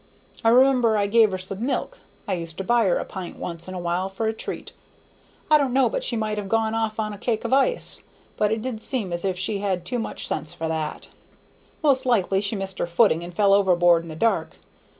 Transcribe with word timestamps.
I 0.43 0.49
remember 0.49 0.97
I 0.97 1.05
gave 1.05 1.29
her 1.29 1.37
some 1.37 1.63
milk, 1.63 1.99
I 2.27 2.33
used 2.33 2.57
to 2.57 2.63
buy 2.63 2.85
her 2.85 2.97
a 2.97 3.05
pint 3.05 3.37
once 3.37 3.67
in 3.67 3.75
a 3.75 3.79
while 3.79 4.09
for 4.09 4.25
a 4.25 4.33
treat; 4.33 4.71
I 5.51 5.59
don't 5.59 5.73
know 5.73 5.89
but 5.89 6.03
she 6.03 6.15
might 6.15 6.39
have 6.39 6.49
gone 6.49 6.73
off 6.73 6.99
on 6.99 7.13
a 7.13 7.19
cake 7.19 7.45
of 7.45 7.53
ice, 7.53 8.01
but 8.35 8.51
it 8.51 8.63
did 8.63 8.81
seem 8.81 9.13
as 9.13 9.23
if 9.23 9.37
she 9.37 9.59
had 9.59 9.85
too 9.85 9.99
much 9.99 10.27
sense 10.27 10.55
for 10.55 10.67
that. 10.67 11.09
Most 11.83 12.07
likely 12.07 12.41
she 12.41 12.55
missed 12.55 12.79
her 12.79 12.87
footing, 12.87 13.21
and 13.21 13.31
fell 13.31 13.53
overboard 13.53 14.01
in 14.01 14.09
the 14.09 14.15
dark. 14.15 14.55